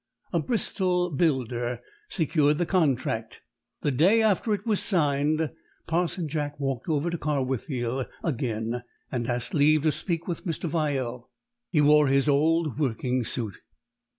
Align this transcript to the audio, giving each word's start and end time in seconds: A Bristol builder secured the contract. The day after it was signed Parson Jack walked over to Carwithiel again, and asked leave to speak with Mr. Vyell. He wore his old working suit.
A 0.33 0.39
Bristol 0.39 1.11
builder 1.11 1.79
secured 2.09 2.57
the 2.57 2.65
contract. 2.65 3.41
The 3.81 3.91
day 3.91 4.23
after 4.23 4.51
it 4.51 4.65
was 4.65 4.79
signed 4.79 5.51
Parson 5.85 6.27
Jack 6.27 6.59
walked 6.59 6.89
over 6.89 7.11
to 7.11 7.19
Carwithiel 7.19 8.07
again, 8.23 8.81
and 9.11 9.27
asked 9.27 9.53
leave 9.53 9.83
to 9.83 9.91
speak 9.91 10.27
with 10.27 10.43
Mr. 10.43 10.67
Vyell. 10.67 11.29
He 11.69 11.81
wore 11.81 12.07
his 12.07 12.27
old 12.27 12.79
working 12.79 13.23
suit. 13.23 13.57